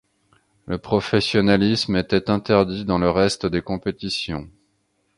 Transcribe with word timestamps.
Le 0.65 0.79
professionnalisme 0.79 1.95
était 1.95 2.31
interdit 2.31 2.85
dans 2.85 2.97
le 2.97 3.11
reste 3.11 3.45
des 3.45 3.61
compétitions. 3.61 4.49